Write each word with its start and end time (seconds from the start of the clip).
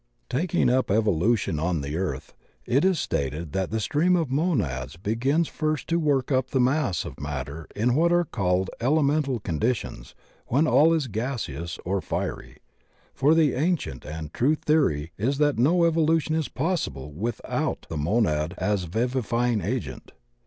Taking 0.31 0.67
up 0.67 0.89
evolution 0.89 1.59
on 1.59 1.81
the 1.81 1.95
Earth, 1.95 2.33
it 2.65 2.83
is 2.83 2.99
stated 2.99 3.51
that 3.51 3.69
the 3.69 3.79
stream 3.79 4.15
of 4.15 4.31
Monads 4.31 4.95
begins 4.97 5.47
first 5.47 5.87
to 5.89 5.99
work 5.99 6.31
up 6.31 6.49
the 6.49 6.59
mass 6.59 7.05
of 7.05 7.19
matter 7.19 7.67
in 7.75 7.93
what 7.93 8.11
are 8.11 8.23
called 8.25 8.71
elemental 8.79 9.39
condi 9.39 9.75
tions 9.75 10.15
when 10.47 10.65
all 10.65 10.91
is 10.95 11.05
gaseous 11.05 11.77
or 11.85 12.01
fiery. 12.01 12.57
For 13.13 13.35
the 13.35 13.53
ancient 13.53 14.03
and 14.03 14.33
true 14.33 14.55
theory 14.55 15.11
is 15.19 15.37
that 15.37 15.59
no 15.59 15.85
evolution 15.85 16.33
is 16.33 16.49
possible 16.49 17.11
without 17.11 17.85
the 17.87 17.97
Monad 17.97 18.55
as 18.57 18.85
vivifying 18.85 19.61
agent. 19.61 20.13